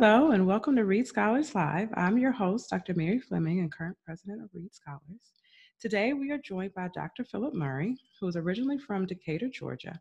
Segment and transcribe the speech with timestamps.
[0.00, 1.88] Hello, and welcome to REEDE Scholars Live.
[1.94, 2.94] I'm your host, Dr.
[2.94, 5.32] Mary Fleming, and current president of REEDE Scholars.
[5.80, 7.24] Today, we are joined by Dr.
[7.24, 10.00] Phillip Murray, who is originally from Decatur, Georgia.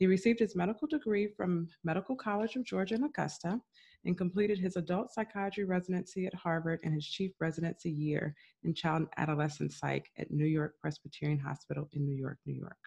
[0.00, 3.60] He received his medical degree from Medical College of Georgia in Augusta
[4.04, 8.34] and completed his adult psychiatry residency at Harvard and his chief residency year
[8.64, 12.78] in child and adolescent psych at New York Presbyterian Hospital in New York, New York.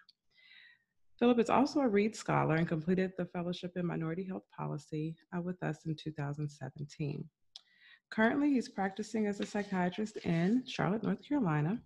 [1.20, 5.42] Phillip is also a REEDE Scholar and completed the fellowship in Minority Health Policy uh,
[5.42, 7.26] with us in 2017.
[8.10, 11.78] Currently, he's practicing as a psychiatrist in Charlotte, North Carolina,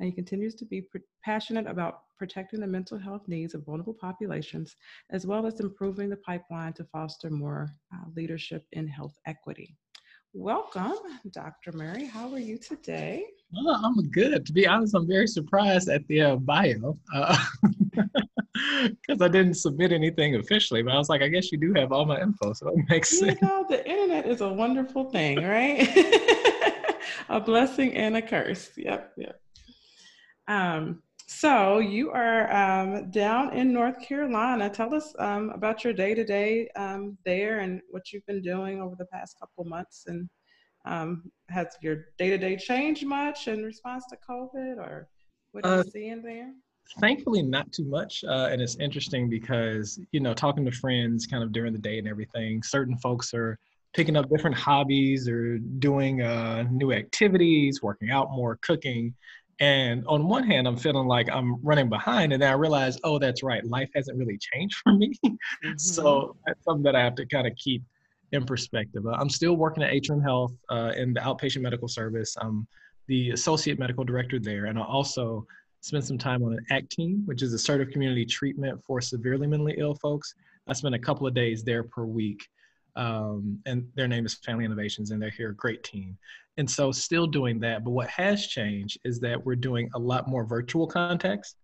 [0.00, 0.88] and he continues to be
[1.22, 4.76] passionate about protecting the mental health needs of vulnerable populations,
[5.10, 9.76] as well as improving the pipeline to foster more uh, leadership in health equity.
[10.32, 10.94] Welcome,
[11.30, 11.72] Dr.
[11.72, 12.06] Murray.
[12.06, 13.26] How are you today?
[13.68, 14.46] I'm good.
[14.46, 16.98] To be honest, I'm very surprised at the uh, bio
[18.82, 20.82] because I didn't submit anything officially.
[20.82, 23.12] But I was like, I guess you do have all my info, so it makes
[23.12, 23.42] you sense.
[23.42, 25.88] Know, the internet is a wonderful thing, right?
[27.28, 28.70] a blessing and a curse.
[28.76, 29.40] Yep, yep.
[30.46, 34.70] Um, so you are um, down in North Carolina.
[34.70, 36.68] Tell us um, about your day to day
[37.24, 40.04] there and what you've been doing over the past couple months.
[40.06, 40.28] And
[40.86, 45.08] um, has your day to day changed much in response to COVID, or
[45.52, 46.52] what are you uh, seeing there?
[47.00, 48.24] Thankfully, not too much.
[48.24, 51.98] Uh, and it's interesting because you know, talking to friends kind of during the day
[51.98, 53.58] and everything, certain folks are
[53.94, 59.14] picking up different hobbies or doing uh, new activities, working out more, cooking.
[59.60, 63.18] And on one hand, I'm feeling like I'm running behind, and then I realize, oh,
[63.18, 65.12] that's right, life hasn't really changed for me.
[65.64, 65.76] Mm-hmm.
[65.76, 67.82] so that's something that I have to kind of keep
[68.30, 69.04] in perspective.
[69.06, 72.36] Uh, I'm still working at Atrium Health uh, in the outpatient medical service.
[72.40, 72.66] I'm
[73.08, 75.46] the associate medical director there, and I also
[75.80, 79.74] spent some time on an ACT team, which is assertive community treatment for severely mentally
[79.78, 80.34] ill folks.
[80.66, 82.46] I spent a couple of days there per week.
[82.96, 86.18] Um, and their name is Family Innovations, and they're here, great team.
[86.56, 87.84] And so, still doing that.
[87.84, 91.54] But what has changed is that we're doing a lot more virtual contacts.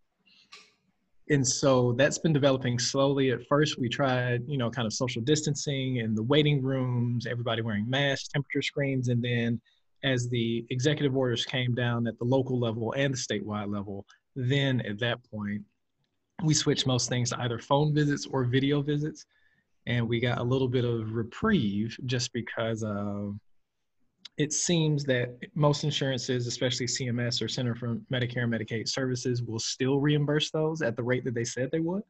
[1.31, 3.31] And so that's been developing slowly.
[3.31, 7.63] At first, we tried, you know, kind of social distancing in the waiting rooms, everybody
[7.63, 9.09] wearing masks, temperature screens.
[9.09, 9.61] And then
[10.05, 14.07] as the executive orders came down at the local level and the statewide level,
[14.37, 15.63] then at that point,
[16.45, 19.25] we switched most things to either phone visits or video visits.
[19.87, 23.37] And we got a little bit of reprieve just because of
[24.37, 29.61] it seems that most insurances, especially CMS or Center for Medicare and Medicaid Services, will
[29.61, 32.03] still reimburse those at the rate that they said they would.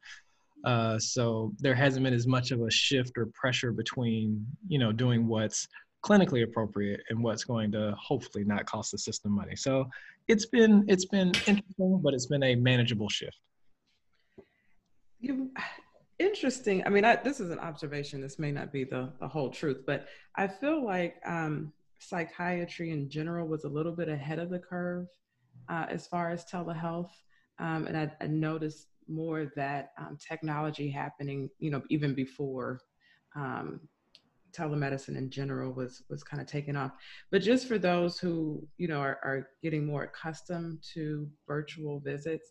[0.64, 4.90] Uh, so there hasn't been as much of a shift or pressure between, you know,
[4.90, 5.68] doing what's
[6.04, 9.56] clinically appropriate and what's going to hopefully not cost the system money.
[9.56, 9.88] So
[10.28, 13.38] it's been it's been interesting, but it's been a manageable shift.
[15.20, 15.50] You,
[16.18, 16.82] interesting.
[16.86, 18.20] I mean, I, this is an observation.
[18.20, 20.06] This may not be the, the whole truth, but
[20.36, 25.06] I feel like um, psychiatry in general was a little bit ahead of the curve
[25.70, 27.10] uh, as far as telehealth.
[27.58, 32.80] Um, and I, I, noticed more of that um, technology happening, you know, even before
[33.36, 33.80] um,
[34.56, 36.92] telemedicine in general was was kind of taken off.
[37.30, 42.48] But just for those who, you know, are, are getting more accustomed to virtual visits,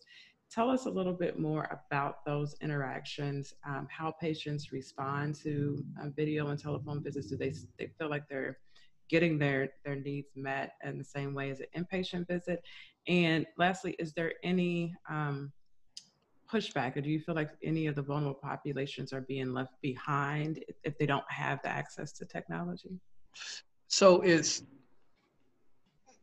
[0.50, 6.08] tell us a little bit more about those interactions, um, how patients respond to uh,
[6.14, 7.28] video and telephone visits.
[7.28, 8.58] Do they, they feel like they're
[9.10, 12.62] getting their their needs met in the same way as an inpatient visit?
[13.08, 15.52] And lastly, is there any um,
[16.50, 20.64] pushback, or do you feel like any of the vulnerable populations are being left behind
[20.82, 23.00] if they don't have the access to technology?
[23.88, 24.62] So it's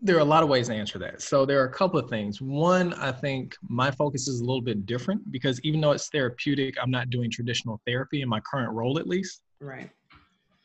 [0.04, 1.22] there are a lot of ways to answer that.
[1.22, 2.42] So there are a couple of things.
[2.42, 6.76] One, I think my focus is a little bit different because even though it's therapeutic,
[6.82, 9.42] I'm not doing traditional therapy in my current role at least.
[9.60, 9.92] Right.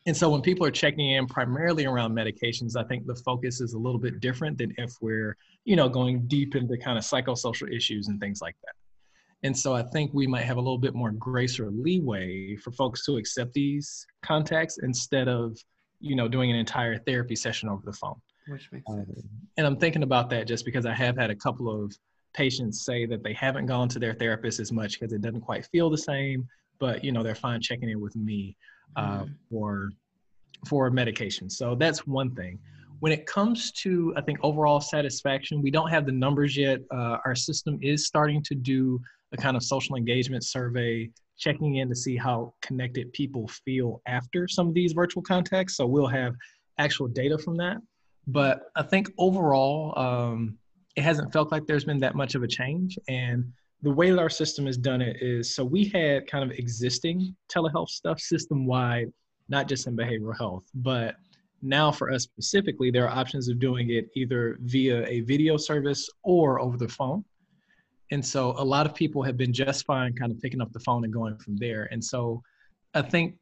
[0.07, 3.73] And so when people are checking in primarily around medications, I think the focus is
[3.73, 5.35] a little bit different than if we're,
[5.65, 8.73] you know, going deep into kind of psychosocial issues and things like that.
[9.43, 12.71] And so I think we might have a little bit more grace or leeway for
[12.71, 15.57] folks to accept these contacts instead of,
[15.99, 18.19] you know, doing an entire therapy session over the phone.
[18.47, 19.09] Which makes sense.
[19.09, 21.95] Um, and I'm thinking about that just because I have had a couple of
[22.33, 25.65] patients say that they haven't gone to their therapist as much because it doesn't quite
[25.67, 26.47] feel the same,
[26.79, 28.55] but you know, they're fine checking in with me
[28.95, 29.31] uh, mm-hmm.
[29.49, 29.89] for
[30.67, 31.49] for medication.
[31.49, 32.57] So that's one thing.
[32.99, 36.79] When it comes to, I think, overall satisfaction, we don't have the numbers yet.
[36.91, 38.99] Uh, our system is starting to do
[39.31, 44.47] a kind of social engagement survey, checking in to see how connected people feel after
[44.47, 45.75] some of these virtual contacts.
[45.75, 46.33] So we'll have
[46.79, 47.77] actual data from that.
[48.25, 50.57] But I think overall, um,
[50.95, 52.97] it hasn't felt like there's been that much of a change.
[53.07, 53.51] And
[53.83, 57.35] the way that our system has done it is so we had kind of existing
[57.49, 59.11] telehealth stuff system wide
[59.49, 60.65] not just in behavioral health.
[60.75, 61.15] But
[61.61, 66.09] now for us specifically, there are options of doing it either via a video service
[66.23, 67.23] or over the phone.
[68.11, 70.79] And so a lot of people have been just fine kind of picking up the
[70.79, 71.89] phone and going from there.
[71.91, 72.41] And so
[72.93, 73.35] I think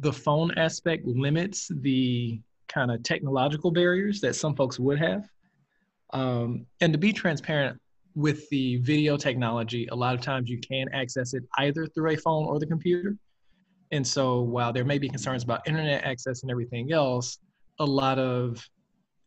[0.00, 5.28] the phone aspect limits the kind of technological barriers that some folks would have.
[6.14, 7.78] Um, and to be transparent
[8.14, 12.16] with the video technology, a lot of times you can access it either through a
[12.16, 13.16] phone or the computer.
[13.92, 17.38] And so while there may be concerns about internet access and everything else,
[17.78, 18.66] a lot of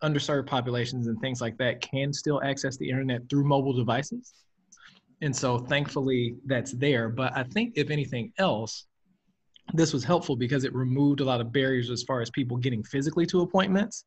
[0.04, 4.34] underserved populations and things like that can still access the internet through mobile devices.
[5.22, 7.10] And so thankfully that's there.
[7.10, 8.88] But I think if anything else,
[9.74, 12.84] this was helpful because it removed a lot of barriers as far as people getting
[12.84, 14.06] physically to appointments.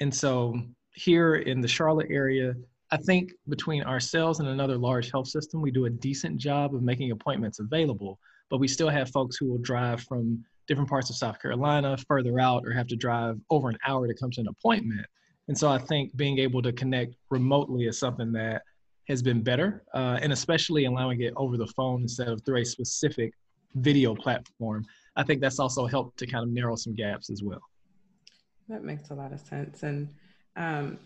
[0.00, 0.60] And so
[0.94, 2.54] here in the Charlotte area,
[2.90, 6.82] I think between ourselves and another large health system, we do a decent job of
[6.82, 8.18] making appointments available,
[8.54, 12.38] but we still have folks who will drive from different parts of South Carolina further
[12.38, 15.04] out or have to drive over an hour to come to an appointment.
[15.48, 18.62] And so I think being able to connect remotely is something that
[19.08, 22.64] has been better, uh, and especially allowing it over the phone instead of through a
[22.64, 23.32] specific
[23.74, 24.84] video platform.
[25.16, 27.62] I think that's also helped to kind of narrow some gaps as well.
[28.68, 29.82] That makes a lot of sense.
[29.82, 30.10] And,
[30.54, 31.00] um,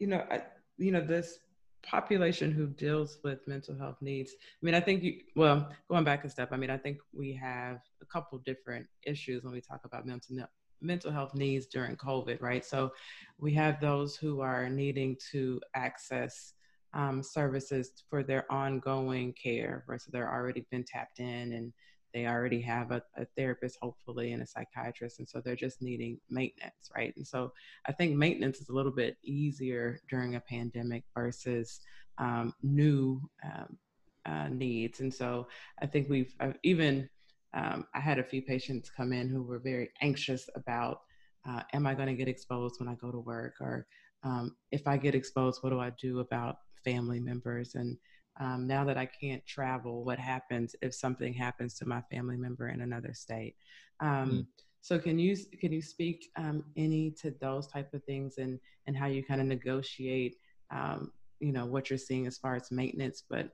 [0.00, 0.42] you know, I,
[0.78, 1.38] you know, this
[1.82, 4.32] population who deals with mental health needs.
[4.32, 7.32] I mean, I think you, well, going back a step, I mean, I think we
[7.34, 10.36] have a couple different issues when we talk about mental
[10.80, 12.64] mental health needs during COVID, right?
[12.64, 12.92] So
[13.38, 16.54] we have those who are needing to access
[16.94, 21.72] um, services for their ongoing care versus they're already been tapped in and
[22.12, 26.18] they already have a, a, therapist hopefully and a psychiatrist and so they're just needing
[26.30, 27.14] maintenance right?
[27.16, 27.52] And so
[27.86, 31.80] i think maintenance is a little bit easier during a pandemic versus
[32.18, 33.78] um, new um,
[34.26, 35.00] uh, needs.
[35.00, 35.48] And so
[35.80, 37.08] i think we've I've even
[37.54, 41.00] um, i had a few patients come in who were very anxious about
[41.48, 43.54] uh, am i going to get exposed when i go to work?
[43.60, 43.86] Or
[44.22, 47.74] um, if i get exposed what do i do about family members?
[47.74, 47.96] And
[48.40, 52.68] um, now that I can't travel, what happens if something happens to my family member
[52.68, 53.56] in another state?
[54.00, 54.46] Um, mm.
[54.80, 58.96] So can you can you speak um, any to those type of things and and
[58.96, 60.36] how you kind of negotiate,
[60.70, 63.50] um, you know, what you're seeing as far as maintenance, but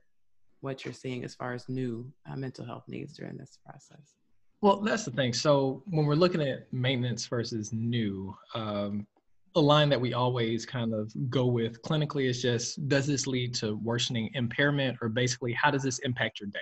[0.61, 4.15] what you're seeing as far as new uh, mental health needs during this process?
[4.61, 5.33] Well, that's the thing.
[5.33, 9.07] So when we're looking at maintenance versus new, um,
[9.55, 13.53] a line that we always kind of go with clinically is just does this lead
[13.55, 16.59] to worsening impairment or basically how does this impact your day?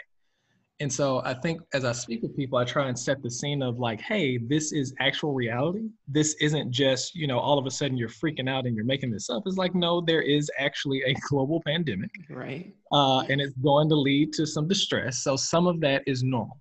[0.80, 3.64] And so i think as i speak with people i try and set the scene
[3.64, 5.90] of like hey this is actual reality.
[6.08, 9.12] This isn't just you know all of a sudden you're freaking out and you're making
[9.12, 9.44] this up.
[9.48, 12.74] It's like no there is actually a global pandemic right.
[12.92, 15.24] uh, and it's going to lead to some distress.
[15.24, 16.58] So some of that is normal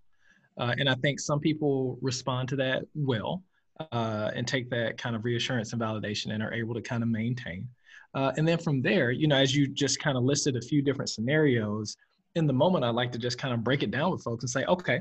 [0.59, 3.43] uh, and i think some people respond to that well
[3.93, 7.09] uh, and take that kind of reassurance and validation and are able to kind of
[7.09, 7.69] maintain.
[8.15, 10.81] Uh, and then from there, you know, as you just kind of listed a few
[10.83, 11.97] different scenarios,
[12.35, 14.51] in the moment, I like to just kind of break it down with folks and
[14.51, 15.01] say, okay,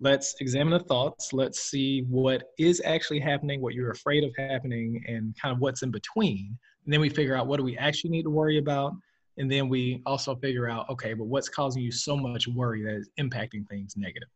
[0.00, 1.32] let's examine the thoughts.
[1.32, 5.82] Let's see what is actually happening, what you're afraid of happening, and kind of what's
[5.82, 6.58] in between.
[6.84, 8.94] And then we figure out what do we actually need to worry about.
[9.38, 12.94] And then we also figure out, okay, but what's causing you so much worry that
[12.94, 14.28] is impacting things negatively.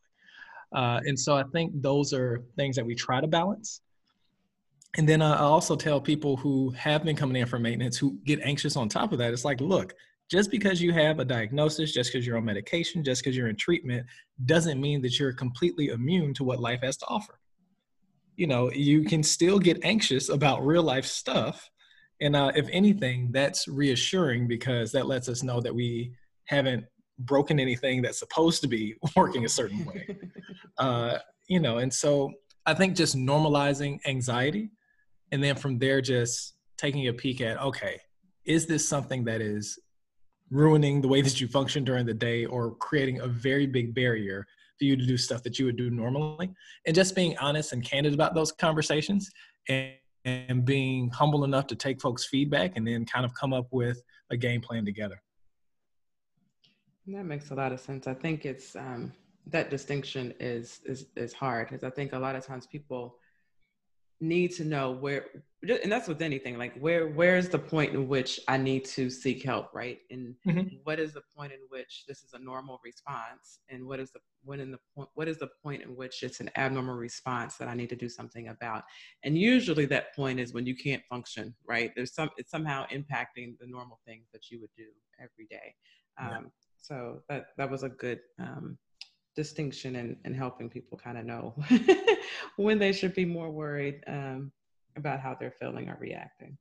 [0.74, 3.80] Uh, and so I think those are things that we try to balance.
[4.96, 8.40] And then I also tell people who have been coming in for maintenance who get
[8.42, 9.94] anxious on top of that, it's like, look,
[10.30, 13.56] just because you have a diagnosis, just because you're on medication, just because you're in
[13.56, 14.06] treatment,
[14.46, 17.38] doesn't mean that you're completely immune to what life has to offer.
[18.36, 21.68] You know, you can still get anxious about real life stuff.
[22.20, 26.12] And uh, if anything, that's reassuring because that lets us know that we
[26.44, 26.84] haven't
[27.26, 30.16] broken anything that's supposed to be working a certain way.
[30.78, 32.32] uh, you know, and so
[32.66, 34.70] I think just normalizing anxiety
[35.32, 38.00] and then from there just taking a peek at okay,
[38.44, 39.78] is this something that is
[40.50, 44.46] ruining the way that you function during the day or creating a very big barrier
[44.78, 46.50] for you to do stuff that you would do normally?
[46.86, 49.30] And just being honest and candid about those conversations
[49.68, 49.92] and,
[50.24, 54.02] and being humble enough to take folks' feedback and then kind of come up with
[54.30, 55.22] a game plan together.
[57.12, 58.06] That makes a lot of sense.
[58.06, 59.12] I think it's um,
[59.46, 63.16] that distinction is is is hard because I think a lot of times people
[64.20, 65.26] need to know where,
[65.62, 66.58] and that's with anything.
[66.58, 69.98] Like where where is the point in which I need to seek help, right?
[70.10, 70.76] And mm-hmm.
[70.84, 74.20] what is the point in which this is a normal response, and what is the
[74.44, 77.68] when in the point what is the point in which it's an abnormal response that
[77.68, 78.84] I need to do something about?
[79.24, 81.90] And usually that point is when you can't function, right?
[81.96, 84.86] There's some it's somehow impacting the normal things that you would do
[85.18, 85.74] every day.
[86.20, 88.78] Um, so that that was a good um,
[89.36, 91.54] distinction in, in helping people kind of know
[92.56, 94.50] when they should be more worried um,
[94.96, 96.56] about how they're feeling or reacting.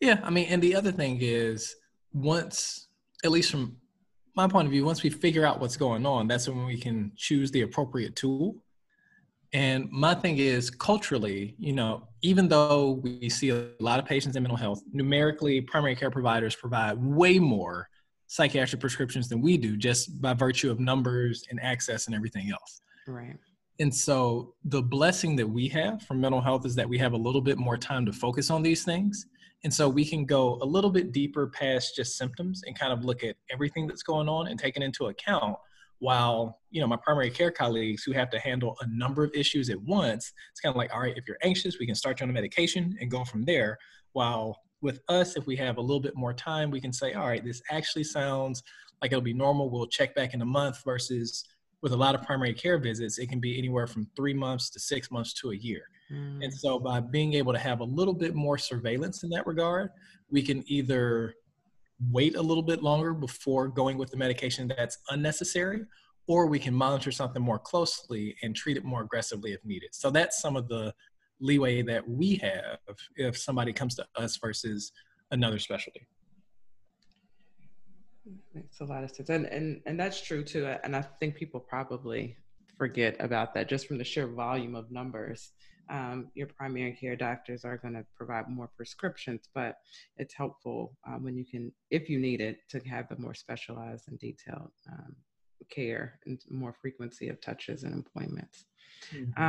[0.00, 1.76] Yeah, I mean, and the other thing is
[2.12, 2.88] once,
[3.24, 3.76] at least from
[4.34, 7.12] my point of view, once we figure out what's going on, that's when we can
[7.16, 8.62] choose the appropriate tool.
[9.52, 14.36] And my thing is culturally, you know, even though we see a lot of patients
[14.36, 17.89] in mental health, numerically, primary care providers provide way more
[18.30, 22.80] psychiatric prescriptions than we do just by virtue of numbers and access and everything else.
[23.08, 23.36] Right.
[23.80, 27.16] And so the blessing that we have from mental health is that we have a
[27.16, 29.26] little bit more time to focus on these things.
[29.64, 33.04] And so we can go a little bit deeper past just symptoms and kind of
[33.04, 35.56] look at everything that's going on and take it into account
[35.98, 39.68] while you know my primary care colleagues who have to handle a number of issues
[39.68, 42.24] at once it's kind of like all right if you're anxious we can start you
[42.24, 43.76] on a medication and go from there
[44.12, 47.26] while with us if we have a little bit more time we can say all
[47.26, 48.62] right this actually sounds
[49.02, 51.44] like it'll be normal we'll check back in a month versus
[51.82, 54.78] with a lot of primary care visits it can be anywhere from three months to
[54.78, 55.82] six months to a year
[56.12, 56.42] mm.
[56.42, 59.90] and so by being able to have a little bit more surveillance in that regard
[60.30, 61.34] we can either
[62.10, 65.82] wait a little bit longer before going with the medication that's unnecessary,
[66.26, 69.90] or we can monitor something more closely and treat it more aggressively if needed.
[69.92, 70.94] So that's some of the
[71.40, 72.78] leeway that we have
[73.16, 74.92] if somebody comes to us versus
[75.30, 76.06] another specialty.
[78.54, 79.28] Makes a lot of sense.
[79.30, 80.66] And, and, and that's true too.
[80.84, 82.36] And I think people probably
[82.76, 85.52] forget about that just from the sheer volume of numbers
[85.90, 89.76] um, your primary care doctors are going to provide more prescriptions, but
[90.16, 94.04] it's helpful um, when you can, if you need it, to have the more specialized
[94.08, 95.16] and detailed um,
[95.68, 98.66] care and more frequency of touches and appointments.
[99.14, 99.42] Mm-hmm.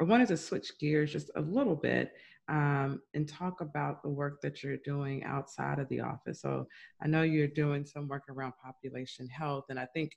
[0.00, 2.12] I wanted to switch gears just a little bit
[2.48, 6.40] um, and talk about the work that you're doing outside of the office.
[6.40, 6.66] So
[7.02, 10.12] I know you're doing some work around population health, and I think,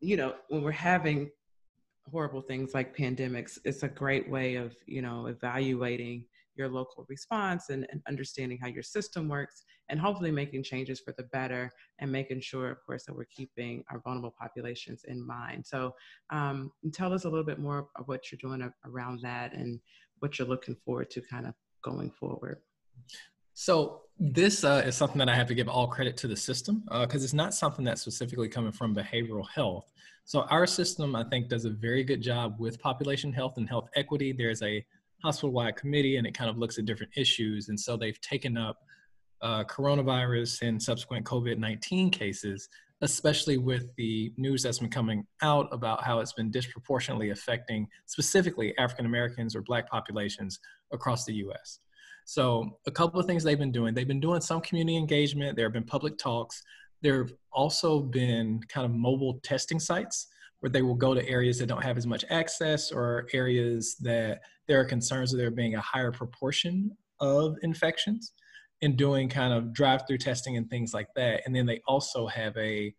[0.00, 1.30] you know, when we're having
[2.10, 6.24] horrible things like pandemics, it's a great way of, you know, evaluating
[6.60, 11.12] your local response and, and, understanding how your system works and hopefully making changes for
[11.16, 15.66] the better and making sure, of course, that we're keeping our vulnerable populations in mind.
[15.66, 15.94] So
[16.30, 19.80] um, tell us a little bit more of what you're doing around that and
[20.20, 22.58] what you're looking forward to kind of going forward.
[23.54, 26.84] So this uh, is something that I have to give all credit to the system
[26.84, 29.90] because uh, it's not something that's specifically coming from behavioral health.
[30.24, 33.88] So our system, I think, does a very good job with population health and health
[33.96, 34.32] equity.
[34.32, 34.84] There's a
[35.22, 37.68] hospital-wide committee, and it kind of looks at different issues.
[37.68, 38.78] And so they've taken up
[39.42, 42.68] uh, coronavirus and subsequent COVID-19 cases,
[43.00, 48.76] especially with the news that's been coming out about how it's been disproportionately affecting specifically
[48.78, 50.60] African Americans or Black populations
[50.92, 51.78] across the U.S.
[52.26, 53.94] So a couple of things they've been doing.
[53.94, 55.56] They've been doing some community engagement.
[55.56, 56.62] There have been public talks.
[57.02, 60.28] There have also been kind of mobile testing sites
[60.60, 64.42] where they will go to areas that don't have as much access or areas that
[64.70, 68.34] there are concerns of there being a higher proportion of infections
[68.82, 71.42] and doing kind of drive-through testing and things like that.
[71.44, 72.94] And then they also have a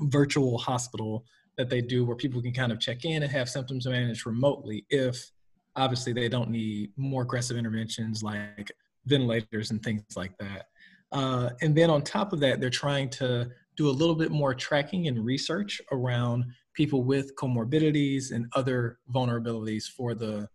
[0.00, 1.24] virtual hospital
[1.56, 4.84] that they do where people can kind of check in and have symptoms managed remotely
[4.90, 5.30] if
[5.76, 8.72] obviously they don't need more aggressive interventions like
[9.06, 10.66] ventilators and things like that.
[11.12, 14.52] Uh, and then on top of that, they're trying to do a little bit more
[14.52, 20.48] tracking and research around people with comorbidities and other vulnerabilities for the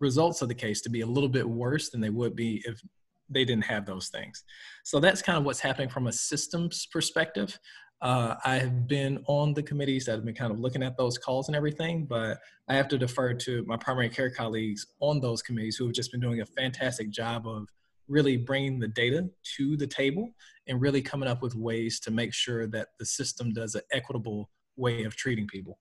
[0.00, 2.80] results of the case to be a little bit worse than they would be if
[3.28, 4.44] they didn't have those things.
[4.84, 7.58] So that's kind of what's happening from a systems perspective.
[8.02, 11.18] Uh, I have been on the committees that have been kind of looking at those
[11.18, 12.38] calls and everything, but
[12.68, 16.10] I have to defer to my primary care colleagues on those committees who have just
[16.10, 17.68] been doing a fantastic job of
[18.08, 20.30] really bringing the data to the table
[20.66, 24.50] and really coming up with ways to make sure that the system does an equitable
[24.76, 25.78] way of treating people.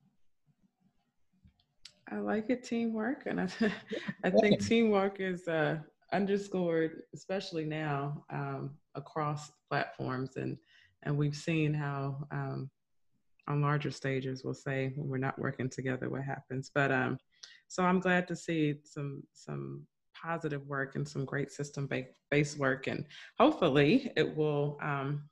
[2.12, 3.48] I like it teamwork, and I,
[4.24, 5.78] I think teamwork is uh,
[6.12, 10.58] underscored, especially now um, across platforms and
[11.04, 12.70] and we've seen how um,
[13.48, 16.72] on larger stages we'll say when we're not working together what happens.
[16.74, 17.18] But um,
[17.70, 19.86] so i'm glad to see some some
[20.22, 21.88] positive work and some great system
[22.30, 23.06] based work and
[23.40, 25.24] hopefully it will um,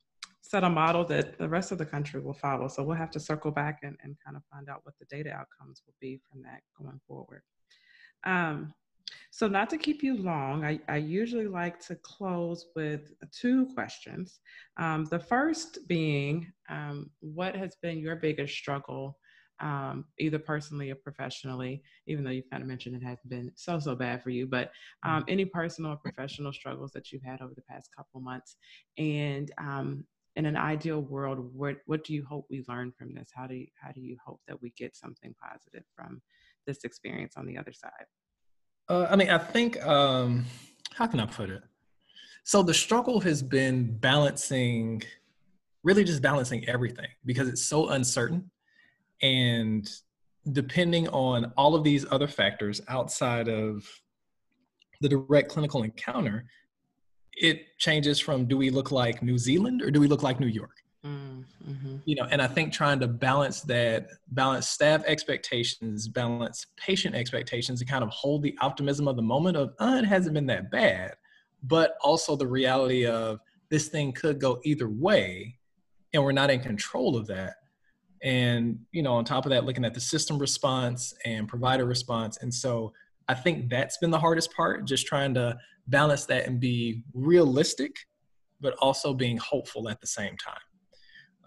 [0.50, 3.20] set a model that the rest of the country will follow so we'll have to
[3.20, 6.42] circle back and, and kind of find out what the data outcomes will be from
[6.42, 7.42] that going forward
[8.26, 8.74] um,
[9.32, 14.40] so, not to keep you long, I, I usually like to close with two questions.
[14.78, 19.18] Um, the first being, um, what has been your biggest struggle,
[19.60, 23.80] um, either personally or professionally, even though you've kind of mentioned it hasn't been so,
[23.80, 24.72] so bad for you, but
[25.04, 28.56] um, any personal or professional struggles that you've had over the past couple months?
[28.98, 30.06] And um,
[30.38, 33.30] in an ideal world, what what do you hope we learn from this?
[33.34, 36.22] How do you, how do you hope that we get something positive from
[36.68, 38.06] this experience on the other side?
[38.88, 40.46] Uh, I mean, I think um,
[40.94, 41.64] how can I put it?
[42.44, 45.02] So the struggle has been balancing,
[45.84, 48.52] really just balancing everything because it's so uncertain,
[49.24, 49.90] and
[50.52, 53.84] depending on all of these other factors outside of
[55.02, 56.46] the direct clinical encounter,
[57.40, 60.48] it changes from do we look like New Zealand or do we look like New
[60.48, 60.78] York?
[61.06, 61.98] Mm-hmm.
[62.06, 67.82] You know, and I think trying to balance that, balance staff expectations, balance patient expectations,
[67.82, 70.72] and kind of hold the optimism of the moment of, oh, it hasn't been that
[70.72, 71.14] bad,
[71.64, 73.40] but also the reality of
[73.70, 75.56] this thing could go either way,
[76.14, 77.56] and we're not in control of that.
[78.24, 82.38] And you know, on top of that, looking at the system response and provider response,
[82.38, 82.94] and so
[83.28, 85.58] I think that's been the hardest part, just trying to
[85.88, 87.96] balance that and be realistic,
[88.62, 90.60] but also being hopeful at the same time.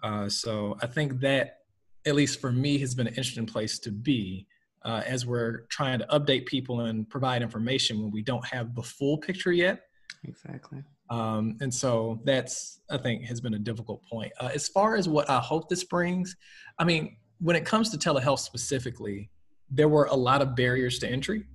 [0.03, 1.57] Uh, so I think that,
[2.05, 4.47] at least for me, has been an interesting place to be
[4.83, 8.81] uh, as we're trying to update people and provide information when we don't have the
[8.81, 9.83] full picture yet.
[10.23, 10.83] Exactly.
[11.09, 14.31] Um, and so that's, I think, has been a difficult point.
[14.39, 16.35] Uh, as far as what I hope this brings,
[16.79, 19.29] I mean, when it comes to telehealth specifically,
[19.69, 21.45] there were a lot of barriers to entry.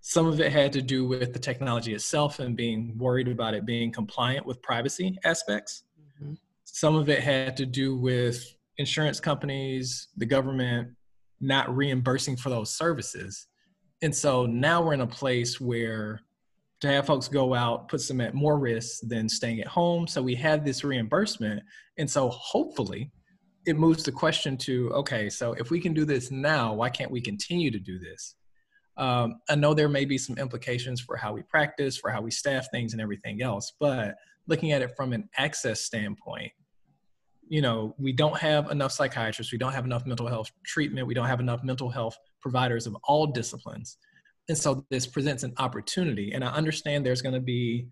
[0.00, 3.66] Some of it had to do with the technology itself and being worried about it
[3.66, 5.84] being compliant with privacy aspects.
[6.22, 6.34] Mm-hmm.
[6.64, 8.44] Some of it had to do with
[8.78, 10.88] insurance companies, the government
[11.40, 13.46] not reimbursing for those services.
[14.02, 16.20] And so now we're in a place where
[16.80, 20.06] to have folks go out puts them at more risk than staying at home.
[20.06, 21.62] So we have this reimbursement.
[21.98, 23.10] And so hopefully
[23.66, 27.10] it moves the question to okay, so if we can do this now, why can't
[27.10, 28.36] we continue to do this?
[29.00, 32.30] Um, I know there may be some implications for how we practice, for how we
[32.30, 33.72] staff things, and everything else.
[33.80, 34.14] But
[34.46, 36.52] looking at it from an access standpoint,
[37.48, 41.14] you know, we don't have enough psychiatrists, we don't have enough mental health treatment, we
[41.14, 43.96] don't have enough mental health providers of all disciplines.
[44.50, 46.32] And so this presents an opportunity.
[46.32, 47.88] And I understand there's going to be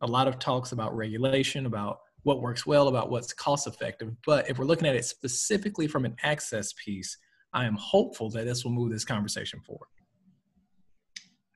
[0.00, 4.12] a lot of talks about regulation, about what works well, about what's cost effective.
[4.24, 7.18] But if we're looking at it specifically from an access piece,
[7.52, 9.88] I am hopeful that this will move this conversation forward.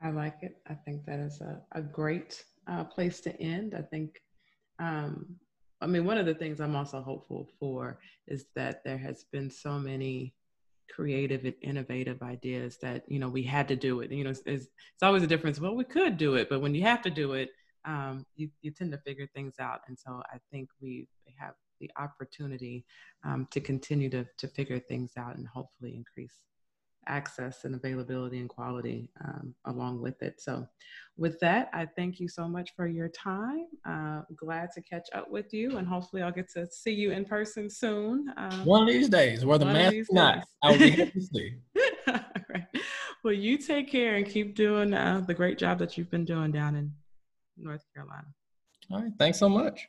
[0.02, 0.58] I like it.
[0.68, 3.74] I think that is a, a great uh, place to end.
[3.74, 4.20] I think,
[4.78, 5.26] um,
[5.80, 9.50] I mean, one of the things I'm also hopeful for is that there has been
[9.50, 10.34] so many
[10.94, 14.10] creative and innovative ideas that, you know, we had to do it.
[14.10, 15.60] You know, it's, it's always a difference.
[15.60, 17.50] Well, we could do it, but when you have to do it,
[17.84, 19.80] um, you, you tend to figure things out.
[19.88, 22.84] And so I think we have the opportunity
[23.24, 26.34] um, to continue to, to figure things out and hopefully increase
[27.06, 30.40] access and availability and quality um, along with it.
[30.40, 30.66] So,
[31.16, 33.66] with that, I thank you so much for your time.
[33.88, 37.24] Uh, glad to catch up with you, and hopefully, I'll get to see you in
[37.24, 38.32] person soon.
[38.36, 41.54] Um, one of these days, where the mask not, I will be happy to see.
[42.08, 42.66] All right.
[43.24, 46.52] Well, you take care and keep doing uh, the great job that you've been doing
[46.52, 46.92] down in
[47.56, 48.28] North Carolina.
[48.90, 49.12] All right.
[49.18, 49.88] Thanks so much.